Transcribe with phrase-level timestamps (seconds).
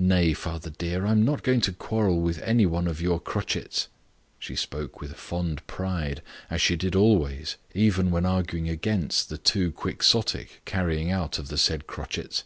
[0.00, 3.86] Nay, father dear, I am not going to quarrel with any one of your crotchets."
[4.40, 9.38] She spoke with a fond pride, as she did always, even when arguing against the
[9.38, 12.42] too Quixotic carrying out of the said crotchets.